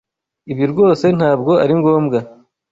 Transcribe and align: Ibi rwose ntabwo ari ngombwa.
Ibi 0.51 0.65
rwose 0.71 1.05
ntabwo 1.17 1.51
ari 1.63 1.73
ngombwa. 1.79 2.19